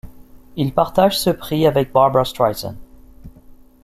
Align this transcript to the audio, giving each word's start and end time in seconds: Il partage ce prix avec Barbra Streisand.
Il 0.55 0.73
partage 0.73 1.19
ce 1.19 1.29
prix 1.29 1.67
avec 1.67 1.91
Barbra 1.91 2.25
Streisand. 2.25 2.73